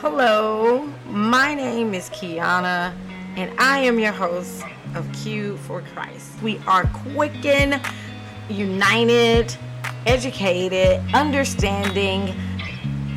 Hello, 0.00 0.86
my 1.10 1.54
name 1.54 1.92
is 1.92 2.08
Kiana, 2.08 2.94
and 3.36 3.52
I 3.60 3.80
am 3.80 3.98
your 3.98 4.12
host 4.12 4.64
of 4.94 5.06
Q 5.12 5.58
for 5.58 5.82
Christ. 5.92 6.40
We 6.42 6.56
are 6.66 6.86
quickened, 6.86 7.78
united, 8.48 9.54
educated, 10.06 11.02
understanding, 11.12 12.34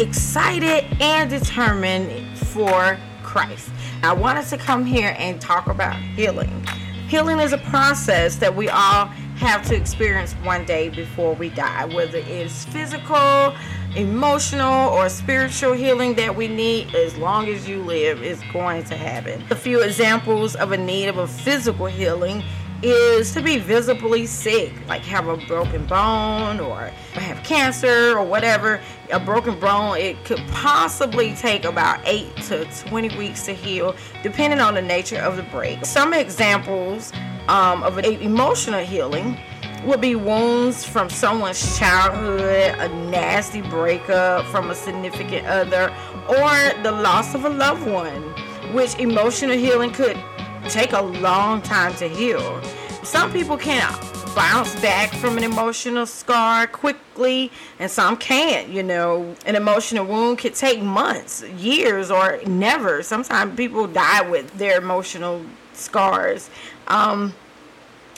excited, 0.01 0.83
and 0.99 1.29
determined 1.29 2.37
for 2.37 2.99
Christ. 3.23 3.69
I 4.03 4.11
wanted 4.11 4.47
to 4.47 4.57
come 4.57 4.83
here 4.83 5.15
and 5.17 5.39
talk 5.39 5.67
about 5.67 5.95
healing. 5.95 6.67
Healing 7.07 7.39
is 7.39 7.53
a 7.53 7.59
process 7.59 8.35
that 8.37 8.53
we 8.53 8.67
all 8.67 9.05
have 9.37 9.65
to 9.67 9.75
experience 9.75 10.33
one 10.43 10.65
day 10.65 10.89
before 10.89 11.33
we 11.33 11.47
die, 11.47 11.85
whether 11.85 12.17
it's 12.17 12.65
physical, 12.65 13.55
emotional, 13.95 14.89
or 14.89 15.09
spiritual 15.09 15.73
healing 15.73 16.15
that 16.15 16.35
we 16.35 16.47
need, 16.47 16.93
as 16.95 17.15
long 17.17 17.47
as 17.47 17.67
you 17.67 17.81
live, 17.83 18.23
is 18.23 18.41
going 18.51 18.83
to 18.85 18.97
happen. 18.97 19.43
A 19.51 19.55
few 19.55 19.81
examples 19.81 20.55
of 20.55 20.71
a 20.71 20.77
need 20.77 21.07
of 21.07 21.17
a 21.17 21.27
physical 21.27 21.85
healing 21.85 22.43
is 22.81 23.33
to 23.33 23.41
be 23.41 23.57
visibly 23.59 24.25
sick, 24.25 24.73
like 24.87 25.01
have 25.03 25.27
a 25.27 25.37
broken 25.47 25.85
bone 25.85 26.59
or 26.59 26.91
have 27.13 27.41
cancer 27.43 28.17
or 28.17 28.25
whatever. 28.25 28.81
A 29.11 29.19
broken 29.19 29.57
bone, 29.59 29.97
it 29.97 30.23
could 30.25 30.41
possibly 30.49 31.33
take 31.35 31.63
about 31.63 32.01
8 32.03 32.35
to 32.47 32.65
20 32.65 33.17
weeks 33.17 33.45
to 33.45 33.53
heal, 33.53 33.95
depending 34.21 34.59
on 34.59 34.73
the 34.73 34.81
nature 34.81 35.19
of 35.19 35.37
the 35.37 35.43
break. 35.43 35.85
Some 35.85 36.13
examples 36.13 37.13
um, 37.47 37.83
of 37.83 37.97
an 37.97 38.05
emotional 38.05 38.81
healing 38.81 39.37
would 39.85 40.01
be 40.01 40.15
wounds 40.15 40.85
from 40.85 41.09
someone's 41.09 41.77
childhood, 41.77 42.75
a 42.79 42.89
nasty 43.09 43.61
breakup 43.61 44.45
from 44.45 44.69
a 44.71 44.75
significant 44.75 45.45
other, 45.45 45.93
or 46.27 46.83
the 46.83 46.91
loss 46.91 47.35
of 47.35 47.45
a 47.45 47.49
loved 47.49 47.85
one, 47.89 48.21
which 48.73 48.97
emotional 48.97 49.57
healing 49.57 49.91
could 49.91 50.17
take 50.69 50.93
a 50.93 51.01
long 51.01 51.61
time 51.61 51.93
to 51.95 52.07
heal. 52.07 52.61
Some 53.03 53.31
people 53.33 53.57
can 53.57 53.91
bounce 54.35 54.73
back 54.81 55.13
from 55.13 55.37
an 55.37 55.43
emotional 55.43 56.05
scar 56.05 56.65
quickly 56.65 57.51
and 57.77 57.91
some 57.91 58.17
can't 58.17 58.69
you 58.69 58.81
know. 58.81 59.35
An 59.45 59.55
emotional 59.55 60.05
wound 60.05 60.39
could 60.39 60.55
take 60.55 60.81
months 60.81 61.43
years 61.49 62.09
or 62.09 62.39
never. 62.47 63.03
Sometimes 63.03 63.55
people 63.55 63.87
die 63.87 64.27
with 64.27 64.51
their 64.57 64.77
emotional 64.77 65.45
scars. 65.73 66.49
Um, 66.87 67.33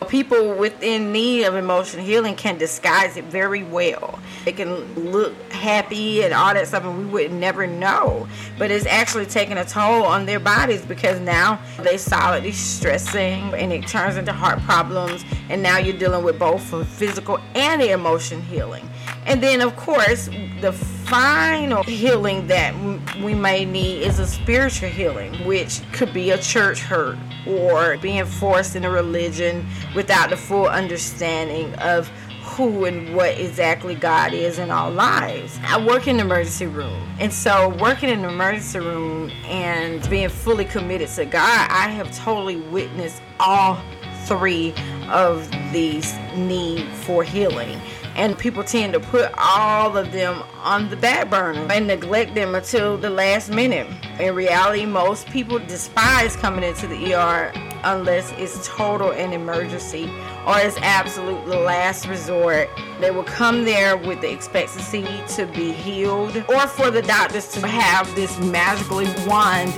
people 0.10 0.54
within 0.56 1.12
need 1.12 1.46
of 1.46 1.56
emotional 1.56 2.04
healing 2.06 2.36
can 2.36 2.58
disguise 2.58 3.16
it 3.16 3.26
very 3.26 3.64
well. 3.64 4.20
They 4.44 4.52
can 4.52 4.94
look 5.12 5.34
happy 5.52 6.24
and 6.24 6.34
all 6.34 6.54
that 6.54 6.68
stuff, 6.68 6.84
and 6.84 6.98
we 6.98 7.06
would 7.06 7.32
never 7.32 7.66
know. 7.66 8.28
But 8.58 8.72
it's 8.72 8.86
actually 8.86 9.26
taking 9.26 9.58
a 9.58 9.66
toll 9.66 10.04
on 10.04 10.26
their 10.26 10.40
bodies 10.40 10.86
because 10.86 11.20
now 11.22 11.60
they're 11.80 11.98
solidly 11.98 12.52
stressing, 12.52 13.54
and 13.54 13.72
it 13.72 13.88
turns 13.88 14.18
into 14.18 14.34
heart 14.34 14.60
problems. 14.64 15.24
And 15.50 15.64
now 15.64 15.78
you're 15.78 15.98
dealing 15.98 16.26
with 16.26 16.38
both 16.38 16.64
physical 16.90 17.40
and 17.56 17.82
the 17.82 17.92
emotion 17.92 18.42
healing. 18.42 18.88
And 19.26 19.42
then, 19.42 19.62
of 19.62 19.76
course, 19.76 20.30
the 20.62 20.72
final 20.72 21.84
healing 21.84 22.48
that 22.48 22.76
we 23.24 23.34
may 23.34 23.66
need 23.66 24.04
is 24.04 24.20
a 24.20 24.28
spiritual 24.28 24.90
healing, 24.90 25.34
which 25.46 25.82
could 25.94 26.14
be 26.14 26.32
a 26.32 26.38
church 26.38 26.82
hurt 26.82 27.18
or 27.48 27.98
being 27.98 28.26
forced 28.26 28.76
in 28.76 28.86
a 28.86 28.90
religion 28.90 29.66
without 29.96 30.30
the 30.30 30.38
full 30.38 30.68
understanding 30.68 31.74
of 31.76 32.12
who 32.44 32.86
and 32.86 33.16
what 33.16 33.38
exactly 33.40 33.96
God 33.96 34.32
is 34.34 34.60
in 34.60 34.70
our 34.70 34.92
lives. 34.92 35.60
I 35.64 35.84
work 35.84 36.08
in 36.08 36.18
the 36.18 36.24
emergency 36.24 36.68
room. 36.68 37.10
And 37.20 37.34
so, 37.34 37.70
working 37.82 38.10
in 38.10 38.22
the 38.22 38.30
emergency 38.30 38.80
room 38.80 39.32
and 39.46 40.08
being 40.10 40.30
fully 40.30 40.66
committed 40.66 41.10
to 41.10 41.26
God, 41.26 41.68
I 41.70 41.90
have 41.90 42.16
totally 42.16 42.58
witnessed 42.58 43.22
all 43.40 43.82
three 44.26 44.74
of 45.10 45.50
these 45.72 46.16
need 46.36 46.88
for 46.94 47.24
healing 47.24 47.80
and 48.16 48.38
people 48.38 48.64
tend 48.64 48.94
to 48.94 49.00
put 49.00 49.30
all 49.38 49.98
of 49.98 50.12
them 50.12 50.42
on 50.64 50.90
the 50.90 50.96
back 50.96 51.30
burner 51.30 51.68
and 51.72 51.88
neglect 51.88 52.34
them 52.34 52.56
until 52.56 52.98
the 52.98 53.10
last 53.10 53.50
minute. 53.50 53.88
In 54.20 54.34
reality, 54.34 54.86
most 54.86 55.28
people 55.28 55.60
despise 55.60 56.36
coming 56.38 56.64
into 56.64 56.88
the 56.88 57.14
ER 57.14 57.52
unless 57.84 58.32
it's 58.38 58.68
total 58.68 59.12
an 59.12 59.34
emergency 59.34 60.06
or 60.48 60.58
it's 60.60 60.78
absolute 60.78 61.46
last 61.48 62.08
resort. 62.08 62.70
They 63.00 63.12
will 63.12 63.24
come 63.24 63.66
there 63.66 63.98
with 63.98 64.22
the 64.22 64.32
expectancy 64.32 65.06
to 65.36 65.46
be 65.48 65.74
healed 65.74 66.38
or 66.50 66.68
for 66.68 66.90
the 66.90 67.02
doctors 67.02 67.50
to 67.50 67.68
have 67.68 68.14
this 68.16 68.40
magically 68.40 69.08
wand 69.28 69.74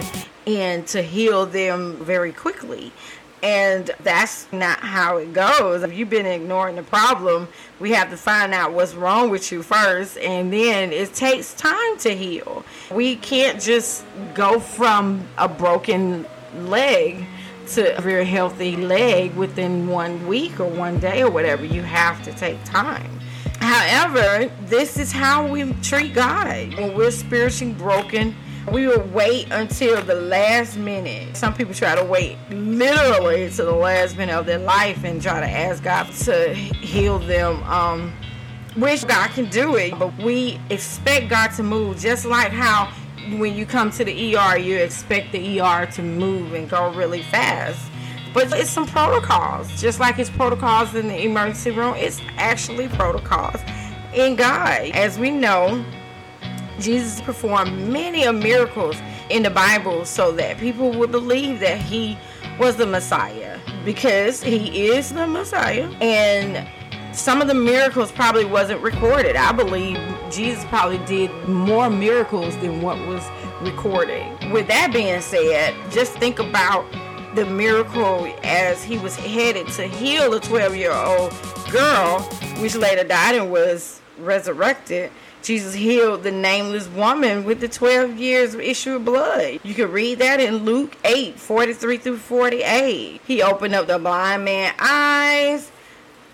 and 0.45 0.87
to 0.87 1.01
heal 1.01 1.45
them 1.45 1.97
very 2.01 2.31
quickly. 2.31 2.93
And 3.43 3.91
that's 4.01 4.51
not 4.51 4.79
how 4.79 5.17
it 5.17 5.31
goes. 5.31 5.83
If 5.83 5.93
you've 5.93 6.09
been 6.09 6.25
ignoring 6.25 6.75
the 6.75 6.83
problem, 6.83 7.47
we 7.79 7.91
have 7.91 8.09
to 8.09 8.17
find 8.17 8.53
out 8.53 8.73
what's 8.73 8.95
wrong 8.95 9.29
with 9.29 9.51
you 9.51 9.61
first, 9.61 10.17
and 10.17 10.51
then 10.51 10.91
it 10.91 11.13
takes 11.13 11.53
time 11.53 11.97
to 11.99 12.15
heal. 12.15 12.65
We 12.91 13.15
can't 13.15 13.61
just 13.61 14.03
go 14.33 14.59
from 14.59 15.27
a 15.37 15.47
broken 15.47 16.25
leg 16.55 17.25
to 17.69 17.97
a 17.97 18.01
very 18.01 18.25
healthy 18.25 18.75
leg 18.75 19.35
within 19.35 19.87
one 19.87 20.25
week 20.27 20.59
or 20.59 20.67
one 20.67 20.99
day 20.99 21.21
or 21.21 21.29
whatever. 21.29 21.65
You 21.65 21.83
have 21.83 22.23
to 22.23 22.33
take 22.33 22.63
time. 22.63 23.11
However, 23.59 24.51
this 24.65 24.97
is 24.97 25.11
how 25.11 25.47
we 25.47 25.73
treat 25.81 26.13
God 26.13 26.73
when 26.75 26.95
we're 26.95 27.11
spiritually 27.11 27.73
broken 27.73 28.35
we 28.71 28.87
will 28.87 29.03
wait 29.13 29.47
until 29.51 30.01
the 30.03 30.15
last 30.15 30.77
minute. 30.77 31.37
Some 31.37 31.53
people 31.53 31.73
try 31.73 31.95
to 31.95 32.03
wait 32.03 32.37
literally 32.49 33.49
to 33.51 33.63
the 33.63 33.71
last 33.71 34.17
minute 34.17 34.35
of 34.35 34.45
their 34.45 34.59
life 34.59 35.03
and 35.03 35.21
try 35.21 35.39
to 35.39 35.49
ask 35.49 35.83
God 35.83 36.11
to 36.11 36.53
heal 36.53 37.19
them. 37.19 37.63
Um, 37.63 38.13
which 38.75 39.07
God 39.07 39.29
can 39.31 39.49
do 39.49 39.75
it, 39.75 39.97
but 39.97 40.15
we 40.17 40.59
expect 40.69 41.29
God 41.29 41.47
to 41.53 41.63
move 41.63 41.97
just 41.97 42.25
like 42.25 42.51
how 42.51 42.93
when 43.39 43.55
you 43.55 43.65
come 43.65 43.89
to 43.91 44.05
the 44.05 44.35
ER, 44.35 44.57
you 44.57 44.77
expect 44.77 45.31
the 45.31 45.59
ER 45.59 45.87
to 45.93 46.03
move 46.03 46.53
and 46.53 46.69
go 46.69 46.93
really 46.93 47.23
fast. 47.23 47.89
But 48.33 48.53
it's 48.53 48.69
some 48.69 48.85
protocols, 48.85 49.81
just 49.81 49.99
like 49.99 50.19
it's 50.19 50.29
protocols 50.29 50.93
in 50.93 51.07
the 51.07 51.23
emergency 51.23 51.71
room, 51.71 51.95
it's 51.95 52.21
actually 52.37 52.87
protocols 52.89 53.59
in 54.13 54.35
God. 54.35 54.91
As 54.93 55.17
we 55.17 55.31
know, 55.31 55.83
Jesus 56.79 57.21
performed 57.21 57.71
many 57.89 58.29
miracles 58.31 58.95
in 59.29 59.43
the 59.43 59.49
Bible 59.49 60.05
so 60.05 60.31
that 60.33 60.57
people 60.57 60.91
would 60.91 61.11
believe 61.11 61.59
that 61.59 61.79
he 61.79 62.17
was 62.59 62.75
the 62.75 62.85
Messiah 62.85 63.59
because 63.85 64.41
he 64.41 64.87
is 64.89 65.11
the 65.11 65.27
Messiah 65.27 65.89
and 66.01 66.67
some 67.17 67.41
of 67.41 67.47
the 67.47 67.53
miracles 67.53 68.11
probably 68.11 68.45
wasn't 68.45 68.81
recorded. 68.81 69.35
I 69.35 69.51
believe 69.51 69.97
Jesus 70.29 70.63
probably 70.65 70.99
did 70.99 71.31
more 71.47 71.89
miracles 71.89 72.55
than 72.57 72.81
what 72.81 72.97
was 73.07 73.23
recorded. 73.61 74.23
With 74.51 74.67
that 74.67 74.91
being 74.93 75.21
said, 75.21 75.73
just 75.89 76.13
think 76.13 76.37
about 76.37 76.85
the 77.33 77.45
miracle 77.45 78.31
as 78.43 78.83
he 78.83 78.97
was 78.99 79.15
headed 79.15 79.67
to 79.69 79.87
heal 79.87 80.33
a 80.33 80.39
12 80.39 80.75
year 80.75 80.91
old 80.91 81.33
girl, 81.71 82.19
which 82.59 82.75
later 82.75 83.03
died 83.03 83.35
and 83.35 83.51
was 83.51 84.01
resurrected. 84.19 85.11
Jesus 85.47 85.73
healed 85.75 86.23
the 86.23 86.31
nameless 86.31 86.89
woman 86.89 87.45
with 87.45 87.61
the 87.61 87.69
12 87.69 88.17
years 88.17 88.53
issue 88.53 88.97
of 88.97 89.05
blood. 89.05 89.61
You 89.63 89.73
can 89.73 89.89
read 89.89 90.19
that 90.19 90.41
in 90.41 90.65
Luke 90.65 90.97
8 91.05 91.39
43 91.39 91.97
through 91.99 92.17
48. 92.17 93.21
He 93.25 93.41
opened 93.41 93.73
up 93.73 93.87
the 93.87 93.97
blind 93.97 94.43
man's 94.43 94.75
eyes. 94.77 95.71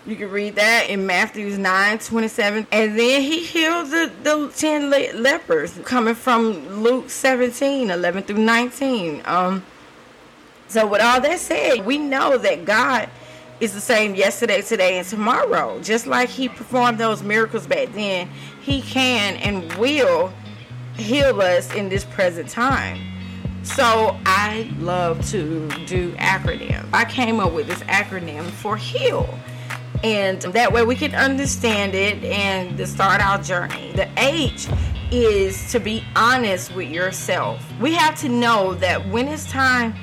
You 0.04 0.16
can 0.16 0.32
read 0.32 0.56
that 0.56 0.90
in 0.90 1.06
Matthew 1.06 1.48
9 1.56 1.98
27. 2.00 2.66
And 2.72 2.98
then 2.98 3.22
he 3.22 3.44
healed 3.44 3.90
the, 3.90 4.10
the 4.24 4.52
10 4.52 4.90
le- 4.90 5.16
lepers 5.16 5.78
coming 5.84 6.16
from 6.16 6.82
Luke 6.82 7.08
17 7.08 7.90
11 7.90 8.24
through 8.24 8.38
19. 8.38 9.22
Um, 9.26 9.64
so, 10.66 10.88
with 10.88 11.00
all 11.00 11.20
that 11.20 11.38
said, 11.38 11.86
we 11.86 11.98
know 11.98 12.36
that 12.36 12.64
God 12.64 13.08
is 13.60 13.72
the 13.72 13.80
same 13.80 14.14
yesterday, 14.14 14.62
today, 14.62 14.98
and 14.98 15.06
tomorrow. 15.06 15.80
Just 15.80 16.06
like 16.06 16.28
He 16.28 16.48
performed 16.48 16.98
those 16.98 17.22
miracles 17.22 17.66
back 17.66 17.92
then, 17.92 18.28
He 18.60 18.82
can 18.82 19.36
and 19.36 19.72
will 19.74 20.32
heal 20.96 21.40
us 21.40 21.72
in 21.74 21.88
this 21.88 22.04
present 22.04 22.48
time. 22.48 23.00
So 23.62 24.18
I 24.26 24.70
love 24.78 25.26
to 25.30 25.68
do 25.86 26.12
acronyms. 26.16 26.86
I 26.92 27.04
came 27.04 27.40
up 27.40 27.52
with 27.52 27.66
this 27.66 27.80
acronym 27.80 28.44
for 28.50 28.76
HEAL. 28.76 29.38
And 30.02 30.42
that 30.42 30.70
way 30.70 30.84
we 30.84 30.96
can 30.96 31.14
understand 31.14 31.94
it 31.94 32.22
and 32.24 32.76
to 32.76 32.86
start 32.86 33.24
our 33.24 33.42
journey. 33.42 33.92
The 33.92 34.06
H 34.18 34.68
is 35.10 35.72
to 35.72 35.80
be 35.80 36.04
honest 36.14 36.74
with 36.74 36.90
yourself. 36.90 37.64
We 37.80 37.94
have 37.94 38.20
to 38.20 38.28
know 38.28 38.74
that 38.74 39.08
when 39.08 39.28
it's 39.28 39.50
time 39.50 39.94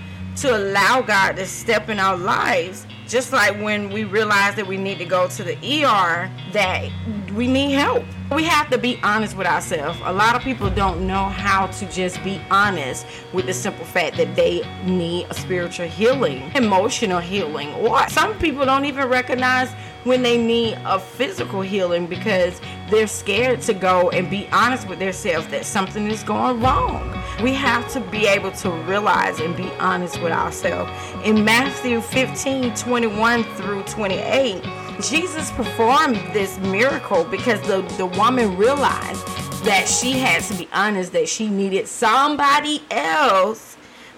to 0.42 0.58
allow 0.58 1.02
God 1.02 1.34
to 1.34 1.46
step 1.46 1.88
in 1.88 2.00
our 2.00 2.18
lives. 2.18 2.88
Just 3.08 3.32
like 3.32 3.62
when 3.62 3.92
we 3.92 4.06
realize 4.06 4.56
that 4.56 4.66
we 4.66 4.76
need 4.76 4.98
to 4.98 5.06
go 5.06 5.28
to 5.28 5.44
the 5.44 5.54
ER, 5.54 6.32
that 6.52 6.90
we 7.36 7.48
need 7.48 7.74
help. 7.74 8.04
We 8.32 8.46
have 8.46 8.70
to 8.72 8.78
be 8.80 9.00
honest 9.04 9.38
with 9.38 9.46
ourselves. 9.46 10.00
A 10.04 10.14
lot 10.14 10.36
of 10.36 10.42
people 10.42 10.70
don't 10.72 11.06
know 11.06 11.26
how 11.26 11.68
to 11.68 11.86
just 11.92 12.24
be 12.24 12.42
honest 12.50 13.06
with 13.34 13.46
the 13.46 13.54
simple 13.54 13.86
fact 13.86 14.18
that 14.18 14.36
they 14.36 14.62
need 14.84 15.28
a 15.30 15.34
spiritual 15.36 15.88
healing, 15.88 16.52
emotional 16.56 17.20
healing, 17.20 17.72
or 17.76 18.08
some 18.10 18.38
people 18.40 18.66
don't 18.66 18.86
even 18.86 19.10
recognize 19.10 19.70
when 20.03 20.24
they 20.24 20.38
need 20.38 20.77
a 20.86 21.00
physical 21.00 21.62
healing 21.62 22.07
because 22.07 22.59
they're 22.89 23.07
scared 23.07 23.62
to 23.62 23.74
go 23.74 24.09
and 24.09 24.30
be 24.30 24.48
honest 24.51 24.88
with 24.88 25.00
themselves 25.00 25.48
that 25.48 25.65
something 25.65 26.07
is 26.07 26.24
going 26.24 26.59
wrong. 26.59 27.09
We 27.42 27.53
have 27.53 27.92
to 27.94 28.00
be 28.00 28.27
able 28.27 28.51
to 28.51 28.69
realize 28.69 29.39
and 29.39 29.56
be 29.56 29.69
honest 29.80 30.21
with 30.21 30.31
ourselves. 30.31 30.92
In 31.24 31.44
Matthew 31.45 32.01
15 32.01 32.74
21 32.75 33.44
through 33.56 33.83
28, 33.83 34.63
Jesus 35.01 35.51
performed 35.51 36.18
this 36.33 36.57
miracle 36.59 37.24
because 37.24 37.62
the, 37.62 37.81
the 37.97 38.06
woman 38.06 38.57
realized 38.57 39.25
that 39.63 39.88
she 39.88 40.13
had 40.13 40.42
to 40.44 40.56
be 40.56 40.68
honest, 40.74 41.12
that 41.13 41.30
she 41.30 41.47
needed 41.47 41.88
somebody 41.88 42.83
else 42.89 43.77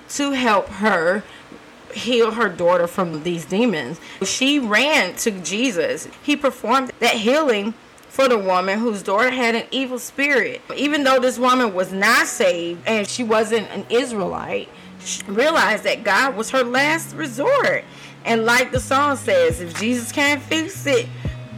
to 0.09 0.31
help 0.31 0.67
her 0.67 1.23
heal 1.93 2.31
her 2.31 2.49
daughter 2.49 2.87
from 2.87 3.23
these 3.23 3.45
demons. 3.45 3.99
She 4.23 4.59
ran 4.59 5.15
to 5.17 5.31
Jesus. 5.31 6.07
He 6.23 6.35
performed 6.35 6.91
that 6.99 7.15
healing 7.15 7.73
for 8.09 8.27
the 8.27 8.37
woman 8.37 8.79
whose 8.79 9.01
daughter 9.01 9.31
had 9.31 9.55
an 9.55 9.65
evil 9.71 9.97
spirit. 9.97 10.61
Even 10.75 11.03
though 11.03 11.19
this 11.19 11.39
woman 11.39 11.73
was 11.73 11.91
not 11.91 12.27
saved 12.27 12.81
and 12.85 13.07
she 13.07 13.23
wasn't 13.23 13.67
an 13.71 13.85
Israelite, 13.89 14.69
she 15.03 15.23
realized 15.23 15.83
that 15.83 16.03
God 16.03 16.35
was 16.35 16.49
her 16.51 16.63
last 16.63 17.15
resort. 17.15 17.83
And 18.25 18.45
like 18.45 18.71
the 18.71 18.79
song 18.79 19.17
says, 19.17 19.61
if 19.61 19.77
Jesus 19.79 20.11
can't 20.11 20.41
fix 20.41 20.85
it, 20.85 21.07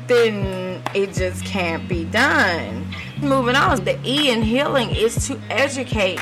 then 0.08 0.82
it 0.94 1.14
just 1.14 1.44
can't 1.46 1.88
be 1.88 2.06
done. 2.06 2.86
Moving 3.22 3.56
on, 3.56 3.84
the 3.84 4.00
E 4.04 4.30
in 4.30 4.42
healing 4.42 4.90
is 4.92 5.28
to 5.28 5.40
educate 5.50 6.20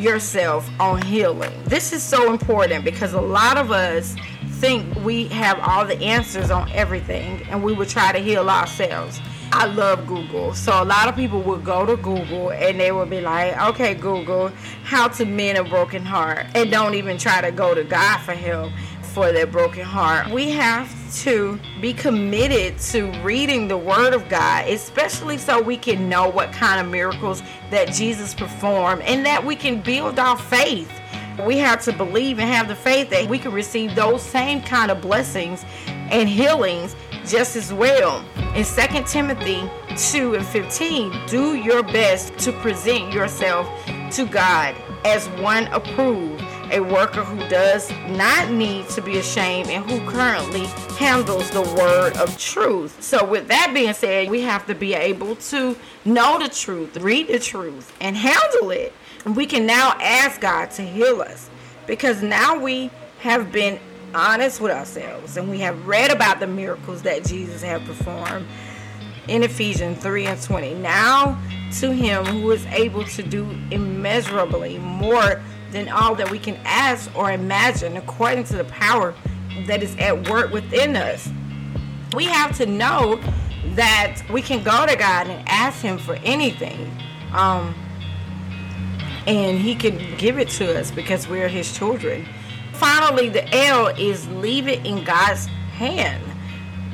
yourself 0.00 0.68
on 0.80 1.02
healing. 1.02 1.52
This 1.64 1.92
is 1.92 2.02
so 2.02 2.32
important 2.32 2.84
because 2.84 3.12
a 3.12 3.20
lot 3.20 3.58
of 3.58 3.70
us 3.70 4.16
think 4.60 4.94
we 5.04 5.26
have 5.28 5.58
all 5.60 5.84
the 5.86 5.98
answers 6.02 6.50
on 6.50 6.70
everything 6.72 7.42
and 7.44 7.62
we 7.62 7.72
would 7.72 7.88
try 7.88 8.12
to 8.12 8.18
heal 8.18 8.50
ourselves. 8.50 9.20
I 9.52 9.66
love 9.66 10.06
Google. 10.06 10.54
So 10.54 10.82
a 10.82 10.84
lot 10.84 11.08
of 11.08 11.16
people 11.16 11.40
would 11.42 11.64
go 11.64 11.84
to 11.86 11.96
Google 11.96 12.52
and 12.52 12.78
they 12.78 12.92
would 12.92 13.10
be 13.10 13.20
like, 13.20 13.58
okay, 13.70 13.94
Google, 13.94 14.48
how 14.84 15.08
to 15.08 15.24
mend 15.24 15.58
a 15.58 15.64
broken 15.64 16.04
heart. 16.04 16.46
And 16.54 16.70
don't 16.70 16.94
even 16.94 17.18
try 17.18 17.40
to 17.40 17.50
go 17.50 17.74
to 17.74 17.82
God 17.82 18.18
for 18.18 18.32
help 18.32 18.72
for 19.02 19.32
their 19.32 19.46
broken 19.46 19.84
heart. 19.84 20.28
We 20.30 20.50
have 20.50 20.88
to 21.10 21.58
be 21.80 21.92
committed 21.92 22.78
to 22.78 23.10
reading 23.22 23.68
the 23.68 23.76
Word 23.76 24.14
of 24.14 24.28
God, 24.28 24.68
especially 24.68 25.38
so 25.38 25.60
we 25.60 25.76
can 25.76 26.08
know 26.08 26.28
what 26.28 26.52
kind 26.52 26.84
of 26.84 26.90
miracles 26.90 27.42
that 27.70 27.92
Jesus 27.92 28.34
performed 28.34 29.02
and 29.02 29.24
that 29.26 29.44
we 29.44 29.56
can 29.56 29.80
build 29.80 30.18
our 30.18 30.36
faith. 30.36 30.90
We 31.44 31.58
have 31.58 31.82
to 31.84 31.92
believe 31.92 32.38
and 32.38 32.48
have 32.48 32.68
the 32.68 32.74
faith 32.74 33.10
that 33.10 33.28
we 33.28 33.38
can 33.38 33.52
receive 33.52 33.94
those 33.94 34.22
same 34.22 34.62
kind 34.62 34.90
of 34.90 35.00
blessings 35.00 35.64
and 35.86 36.28
healings 36.28 36.94
just 37.26 37.56
as 37.56 37.72
well. 37.72 38.24
In 38.54 38.64
2 38.64 39.04
Timothy 39.04 39.68
2 39.96 40.34
and 40.34 40.46
15, 40.46 41.26
do 41.26 41.54
your 41.54 41.82
best 41.82 42.36
to 42.38 42.52
present 42.52 43.12
yourself 43.12 43.68
to 44.12 44.26
God 44.26 44.74
as 45.04 45.28
one 45.40 45.66
approved 45.68 46.39
a 46.70 46.80
worker 46.80 47.24
who 47.24 47.36
does 47.48 47.90
not 48.08 48.50
need 48.50 48.88
to 48.90 49.02
be 49.02 49.18
ashamed 49.18 49.68
and 49.68 49.88
who 49.90 49.98
currently 50.10 50.66
handles 50.96 51.50
the 51.50 51.62
word 51.62 52.16
of 52.16 52.38
truth. 52.38 53.02
So, 53.02 53.24
with 53.24 53.48
that 53.48 53.72
being 53.74 53.92
said, 53.92 54.30
we 54.30 54.42
have 54.42 54.66
to 54.66 54.74
be 54.74 54.94
able 54.94 55.36
to 55.36 55.76
know 56.04 56.38
the 56.38 56.48
truth, 56.48 56.96
read 56.98 57.28
the 57.28 57.38
truth, 57.38 57.92
and 58.00 58.16
handle 58.16 58.70
it. 58.70 58.92
And 59.24 59.36
we 59.36 59.46
can 59.46 59.66
now 59.66 59.96
ask 60.00 60.40
God 60.40 60.70
to 60.72 60.82
heal 60.82 61.20
us 61.20 61.50
because 61.86 62.22
now 62.22 62.58
we 62.58 62.90
have 63.20 63.52
been 63.52 63.78
honest 64.14 64.60
with 64.60 64.72
ourselves 64.72 65.36
and 65.36 65.48
we 65.50 65.58
have 65.60 65.86
read 65.86 66.10
about 66.10 66.40
the 66.40 66.46
miracles 66.46 67.02
that 67.02 67.24
Jesus 67.24 67.62
had 67.62 67.84
performed 67.84 68.46
in 69.28 69.42
Ephesians 69.42 70.02
3 70.02 70.26
and 70.26 70.42
20. 70.42 70.74
Now 70.74 71.38
to 71.78 71.92
him 71.92 72.24
who 72.24 72.50
is 72.50 72.66
able 72.66 73.04
to 73.04 73.22
do 73.22 73.48
immeasurably 73.70 74.78
more 74.78 75.40
than 75.72 75.88
all 75.88 76.14
that 76.16 76.30
we 76.30 76.38
can 76.38 76.56
ask 76.64 77.10
or 77.16 77.30
imagine 77.30 77.96
according 77.96 78.44
to 78.44 78.56
the 78.56 78.64
power 78.64 79.14
that 79.66 79.82
is 79.82 79.96
at 79.96 80.28
work 80.28 80.52
within 80.52 80.96
us. 80.96 81.28
We 82.14 82.24
have 82.24 82.56
to 82.56 82.66
know 82.66 83.20
that 83.74 84.22
we 84.30 84.42
can 84.42 84.62
go 84.62 84.86
to 84.86 84.96
God 84.96 85.28
and 85.28 85.48
ask 85.48 85.80
Him 85.80 85.98
for 85.98 86.14
anything. 86.24 86.90
Um, 87.32 87.74
and 89.26 89.58
He 89.58 89.74
can 89.74 90.16
give 90.16 90.38
it 90.38 90.48
to 90.50 90.78
us 90.78 90.90
because 90.90 91.28
we're 91.28 91.48
His 91.48 91.76
children. 91.76 92.26
Finally, 92.72 93.28
the 93.28 93.46
L 93.54 93.88
is 93.88 94.26
leave 94.28 94.66
it 94.66 94.84
in 94.86 95.04
God's 95.04 95.46
hand. 95.46 96.24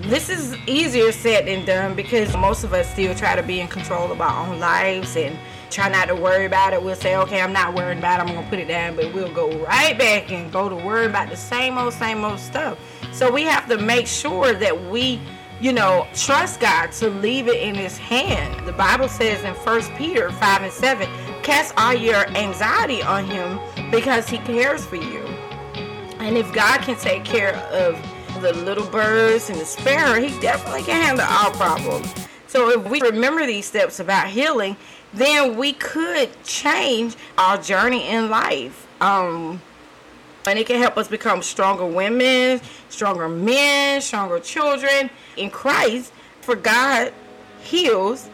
This 0.02 0.28
is 0.28 0.54
easier 0.66 1.10
said 1.12 1.46
than 1.46 1.64
done 1.64 1.94
because 1.94 2.36
most 2.36 2.64
of 2.64 2.72
us 2.72 2.90
still 2.92 3.14
try 3.14 3.34
to 3.34 3.42
be 3.42 3.60
in 3.60 3.68
control 3.68 4.12
of 4.12 4.20
our 4.20 4.46
own 4.46 4.60
lives 4.60 5.16
and 5.16 5.38
try 5.70 5.88
not 5.88 6.06
to 6.08 6.14
worry 6.14 6.46
about 6.46 6.72
it. 6.72 6.82
We'll 6.82 6.96
say, 6.96 7.16
okay, 7.16 7.40
I'm 7.40 7.52
not 7.52 7.74
worrying 7.74 7.98
about 7.98 8.20
it. 8.20 8.28
I'm 8.28 8.34
gonna 8.34 8.48
put 8.48 8.58
it 8.58 8.68
down, 8.68 8.96
but 8.96 9.12
we'll 9.12 9.32
go 9.32 9.50
right 9.64 9.98
back 9.98 10.30
and 10.30 10.52
go 10.52 10.68
to 10.68 10.76
worry 10.76 11.06
about 11.06 11.28
the 11.28 11.36
same 11.36 11.78
old, 11.78 11.92
same 11.92 12.24
old 12.24 12.38
stuff. 12.38 12.78
So 13.12 13.30
we 13.30 13.42
have 13.42 13.68
to 13.68 13.78
make 13.78 14.06
sure 14.06 14.52
that 14.54 14.90
we, 14.90 15.20
you 15.60 15.72
know, 15.72 16.06
trust 16.14 16.60
God 16.60 16.92
to 16.92 17.08
leave 17.08 17.48
it 17.48 17.60
in 17.60 17.74
His 17.74 17.96
hand. 17.98 18.66
The 18.66 18.72
Bible 18.72 19.08
says 19.08 19.42
in 19.44 19.54
First 19.54 19.92
Peter 19.94 20.30
five 20.30 20.62
and 20.62 20.72
seven, 20.72 21.08
cast 21.42 21.74
all 21.76 21.94
your 21.94 22.26
anxiety 22.36 23.02
on 23.02 23.24
Him 23.24 23.58
because 23.90 24.28
He 24.28 24.38
cares 24.38 24.84
for 24.84 24.96
you. 24.96 25.20
And 26.18 26.36
if 26.36 26.52
God 26.52 26.80
can 26.82 26.96
take 26.96 27.24
care 27.24 27.56
of 27.56 28.00
the 28.42 28.52
little 28.52 28.86
birds 28.86 29.48
and 29.48 29.58
the 29.58 29.64
sparrow, 29.64 30.20
He 30.20 30.38
definitely 30.40 30.82
can 30.82 31.00
handle 31.00 31.26
all 31.28 31.50
problems. 31.52 32.25
So 32.56 32.70
if 32.70 32.88
we 32.88 33.02
remember 33.02 33.44
these 33.44 33.66
steps 33.66 34.00
about 34.00 34.28
healing, 34.28 34.78
then 35.12 35.58
we 35.58 35.74
could 35.74 36.30
change 36.42 37.14
our 37.36 37.58
journey 37.58 38.08
in 38.08 38.30
life. 38.30 38.86
Um, 38.98 39.60
and 40.46 40.58
it 40.58 40.66
can 40.66 40.80
help 40.80 40.96
us 40.96 41.06
become 41.06 41.42
stronger 41.42 41.84
women, 41.84 42.62
stronger 42.88 43.28
men, 43.28 44.00
stronger 44.00 44.40
children 44.40 45.10
in 45.36 45.50
Christ. 45.50 46.14
For 46.40 46.56
God 46.56 47.12
heals, 47.60 48.30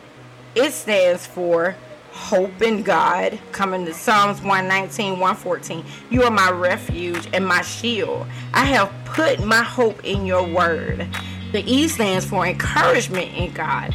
it 0.54 0.70
stands 0.70 1.26
for 1.26 1.74
hope 2.12 2.62
in 2.62 2.84
God. 2.84 3.40
Coming 3.50 3.84
to 3.86 3.92
Psalms 3.92 4.40
119, 4.40 5.18
114. 5.18 5.84
You 6.10 6.22
are 6.22 6.30
my 6.30 6.52
refuge 6.52 7.28
and 7.32 7.44
my 7.44 7.62
shield. 7.62 8.28
I 8.54 8.66
have 8.66 8.92
put 9.04 9.44
my 9.44 9.64
hope 9.64 10.04
in 10.04 10.24
your 10.26 10.46
word. 10.46 11.08
The 11.50 11.64
E 11.66 11.88
stands 11.88 12.24
for 12.24 12.46
encouragement 12.46 13.34
in 13.36 13.52
God. 13.52 13.92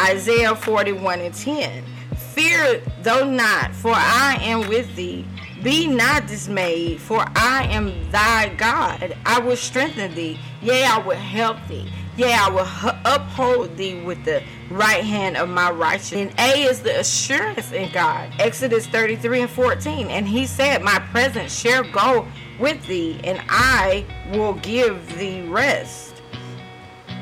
Isaiah 0.00 0.56
41 0.56 1.20
and 1.20 1.34
10. 1.34 1.84
Fear 2.32 2.82
though 3.02 3.28
not, 3.28 3.74
for 3.74 3.92
I 3.92 4.38
am 4.40 4.68
with 4.68 4.94
thee. 4.96 5.26
Be 5.62 5.86
not 5.86 6.26
dismayed, 6.26 7.00
for 7.00 7.22
I 7.36 7.66
am 7.70 8.10
thy 8.10 8.48
God. 8.54 9.14
I 9.26 9.40
will 9.40 9.56
strengthen 9.56 10.14
thee. 10.14 10.38
Yea, 10.62 10.84
I 10.84 10.98
will 10.98 11.16
help 11.16 11.58
thee. 11.68 11.92
Yea, 12.16 12.32
I 12.32 12.48
will 12.48 12.68
uphold 13.04 13.76
thee 13.76 14.02
with 14.02 14.24
the 14.24 14.42
right 14.70 15.04
hand 15.04 15.36
of 15.36 15.50
my 15.50 15.70
righteousness. 15.70 16.32
And 16.38 16.40
A 16.40 16.62
is 16.62 16.80
the 16.80 17.00
assurance 17.00 17.72
in 17.72 17.92
God. 17.92 18.32
Exodus 18.38 18.86
33 18.86 19.42
and 19.42 19.50
14. 19.50 20.06
And 20.08 20.26
he 20.26 20.46
said, 20.46 20.82
My 20.82 20.98
presence 21.10 21.54
shall 21.54 21.84
go 21.92 22.26
with 22.58 22.82
thee, 22.86 23.20
and 23.24 23.42
I 23.48 24.06
will 24.32 24.54
give 24.54 25.18
thee 25.18 25.42
rest. 25.42 26.22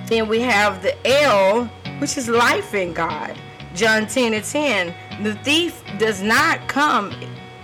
Then 0.07 0.29
we 0.29 0.41
have 0.41 0.83
the 0.83 0.95
L, 1.07 1.71
which 1.99 2.17
is 2.17 2.29
life 2.29 2.75
in 2.75 2.93
God. 2.93 3.37
John 3.75 4.07
10 4.07 4.35
and 4.35 4.45
10. 4.45 4.95
The 5.23 5.35
thief 5.37 5.83
does 5.99 6.23
not 6.23 6.67
come 6.69 7.13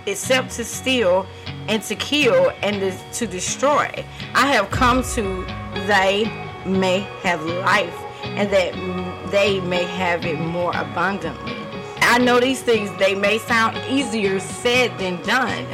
except 0.05 0.51
to 0.51 0.63
steal 0.63 1.25
and 1.67 1.81
to 1.83 1.95
kill 1.95 2.51
and 2.61 2.93
to 3.13 3.27
destroy. 3.27 4.05
I 4.33 4.47
have 4.47 4.69
come 4.69 5.03
to 5.13 5.45
they 5.87 6.31
may 6.65 6.99
have 7.21 7.43
life 7.43 7.97
and 8.23 8.49
that 8.51 8.73
they 9.31 9.59
may 9.61 9.83
have 9.83 10.25
it 10.25 10.39
more 10.39 10.71
abundantly. 10.75 11.55
I 12.01 12.19
know 12.19 12.39
these 12.39 12.61
things, 12.61 12.91
they 12.97 13.15
may 13.15 13.39
sound 13.39 13.77
easier 13.89 14.39
said 14.39 14.97
than 14.99 15.21
done 15.23 15.65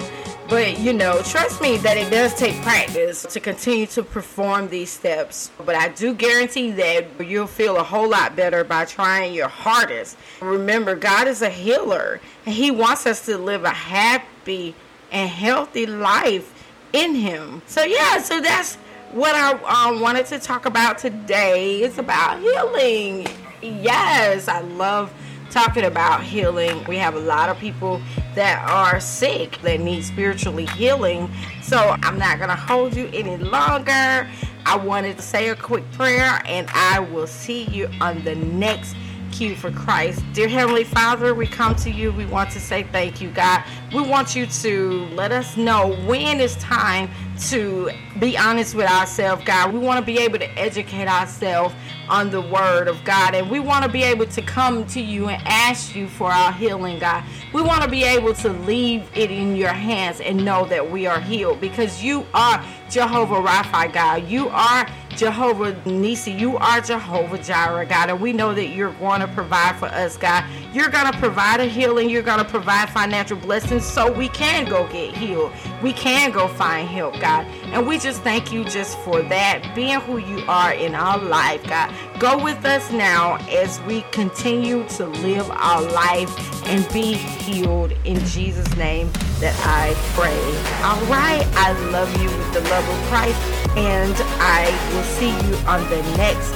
but 0.51 0.77
you 0.81 0.91
know, 0.91 1.21
trust 1.21 1.61
me 1.61 1.77
that 1.77 1.95
it 1.95 2.11
does 2.11 2.33
take 2.33 2.61
practice 2.61 3.21
to 3.23 3.39
continue 3.39 3.85
to 3.85 4.03
perform 4.03 4.67
these 4.67 4.89
steps. 4.89 5.49
But 5.65 5.75
I 5.75 5.87
do 5.87 6.13
guarantee 6.13 6.71
that 6.71 7.25
you'll 7.25 7.47
feel 7.47 7.77
a 7.77 7.83
whole 7.83 8.09
lot 8.09 8.35
better 8.35 8.65
by 8.65 8.83
trying 8.83 9.33
your 9.33 9.47
hardest. 9.47 10.17
Remember, 10.41 10.93
God 10.93 11.29
is 11.29 11.41
a 11.41 11.49
healer, 11.49 12.19
and 12.45 12.53
He 12.53 12.69
wants 12.69 13.07
us 13.07 13.25
to 13.27 13.37
live 13.37 13.63
a 13.63 13.69
happy 13.69 14.75
and 15.09 15.29
healthy 15.29 15.85
life 15.85 16.53
in 16.91 17.15
Him. 17.15 17.61
So, 17.65 17.83
yeah, 17.83 18.19
so 18.19 18.41
that's 18.41 18.75
what 19.13 19.33
I 19.33 19.53
um, 19.87 20.01
wanted 20.01 20.25
to 20.27 20.39
talk 20.39 20.65
about 20.65 20.97
today. 20.97 21.81
It's 21.81 21.97
about 21.97 22.41
healing. 22.41 23.25
Yes, 23.61 24.49
I 24.49 24.59
love 24.59 25.13
talking 25.51 25.83
about 25.83 26.23
healing. 26.23 26.83
We 26.85 26.97
have 26.97 27.15
a 27.15 27.19
lot 27.19 27.49
of 27.49 27.59
people 27.59 28.01
that 28.35 28.67
are 28.69 28.99
sick 28.99 29.59
that 29.61 29.79
need 29.79 30.03
spiritually 30.03 30.65
healing. 30.65 31.29
So 31.61 31.97
I'm 32.01 32.17
not 32.17 32.37
going 32.37 32.49
to 32.49 32.55
hold 32.55 32.95
you 32.95 33.09
any 33.13 33.37
longer. 33.37 34.29
I 34.65 34.77
wanted 34.77 35.17
to 35.17 35.21
say 35.21 35.49
a 35.49 35.55
quick 35.55 35.89
prayer 35.91 36.41
and 36.45 36.67
I 36.71 36.99
will 36.99 37.27
see 37.27 37.65
you 37.65 37.89
on 37.99 38.23
the 38.23 38.35
next 38.35 38.95
Q 39.31 39.55
for 39.55 39.71
Christ. 39.71 40.23
Dear 40.33 40.47
Heavenly 40.47 40.83
Father, 40.83 41.33
we 41.33 41.47
come 41.47 41.75
to 41.77 41.89
you. 41.89 42.11
We 42.11 42.25
want 42.25 42.51
to 42.51 42.59
say 42.59 42.83
thank 42.83 43.21
you, 43.21 43.29
God. 43.31 43.63
We 43.93 44.01
want 44.01 44.35
you 44.35 44.45
to 44.45 45.05
let 45.13 45.31
us 45.31 45.57
know 45.57 45.95
when 46.05 46.39
it's 46.39 46.55
time 46.55 47.09
to 47.49 47.89
be 48.19 48.37
honest 48.37 48.75
with 48.75 48.87
ourselves, 48.87 49.43
God. 49.43 49.73
We 49.73 49.79
want 49.79 49.99
to 49.99 50.05
be 50.05 50.19
able 50.19 50.37
to 50.39 50.59
educate 50.59 51.07
ourselves 51.07 51.73
on 52.09 52.29
the 52.29 52.41
word 52.41 52.87
of 52.87 53.03
God. 53.03 53.33
And 53.33 53.49
we 53.49 53.59
want 53.59 53.83
to 53.85 53.89
be 53.89 54.03
able 54.03 54.25
to 54.27 54.41
come 54.41 54.85
to 54.87 55.01
you 55.01 55.29
and 55.29 55.41
ask 55.47 55.95
you 55.95 56.07
for 56.07 56.31
our 56.31 56.51
healing, 56.51 56.99
God. 56.99 57.23
We 57.53 57.61
want 57.61 57.83
to 57.83 57.89
be 57.89 58.03
able 58.03 58.33
to 58.35 58.49
leave 58.49 59.09
it 59.15 59.31
in 59.31 59.55
your 59.55 59.73
hands 59.73 60.19
and 60.19 60.43
know 60.43 60.65
that 60.65 60.91
we 60.91 61.07
are 61.07 61.19
healed 61.19 61.61
because 61.61 62.03
you 62.03 62.25
are 62.33 62.63
Jehovah 62.89 63.35
Rapha, 63.35 63.91
God. 63.91 64.27
You 64.27 64.49
are 64.49 64.87
Jehovah 65.15 65.75
Nisi. 65.85 66.31
You 66.31 66.57
are 66.57 66.81
Jehovah 66.81 67.37
Jireh, 67.37 67.85
God. 67.85 68.09
And 68.09 68.21
we 68.21 68.33
know 68.33 68.53
that 68.53 68.67
you're 68.67 68.93
going 68.93 69.21
to 69.21 69.27
provide 69.27 69.77
for 69.77 69.87
us, 69.87 70.17
God. 70.17 70.43
You're 70.73 70.89
going 70.89 71.11
to 71.11 71.17
provide 71.17 71.59
a 71.59 71.65
healing. 71.65 72.09
You're 72.09 72.21
going 72.21 72.39
to 72.39 72.49
provide 72.49 72.89
financial 72.89 73.35
blessings 73.35 73.85
so 73.85 74.09
we 74.11 74.29
can 74.29 74.65
go 74.65 74.87
get 74.87 75.15
healed. 75.15 75.51
We 75.83 75.91
can 75.91 76.31
go 76.31 76.47
find 76.47 76.87
help, 76.87 77.19
God. 77.19 77.45
And 77.73 77.85
we 77.85 77.99
just 77.99 78.21
thank 78.21 78.53
you 78.53 78.63
just 78.63 78.97
for 78.99 79.21
that, 79.23 79.73
being 79.75 79.99
who 79.99 80.17
you 80.17 80.45
are 80.47 80.73
in 80.73 80.95
our 80.95 81.17
life, 81.17 81.61
God. 81.65 81.93
Go 82.19 82.41
with 82.41 82.63
us 82.63 82.89
now 82.91 83.35
as 83.49 83.81
we 83.81 84.03
continue 84.11 84.87
to 84.89 85.07
live 85.07 85.49
our 85.51 85.81
life 85.81 86.67
and 86.67 86.87
be 86.93 87.13
healed 87.13 87.91
in 88.05 88.19
Jesus' 88.25 88.73
name 88.77 89.11
that 89.39 89.55
I 89.65 89.93
pray. 90.15 90.37
All 90.85 91.03
right. 91.07 91.45
I 91.55 91.73
love 91.91 92.15
you 92.21 92.29
with 92.29 92.53
the 92.53 92.61
love 92.69 92.87
of 92.87 93.07
Christ, 93.09 93.39
and 93.77 94.15
I 94.39 94.69
will 94.93 95.03
see 95.03 95.31
you 95.31 95.55
on 95.67 95.83
the 95.89 96.01
next 96.17 96.53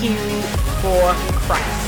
Q 0.00 0.16
for 0.80 1.12
Christ. 1.40 1.79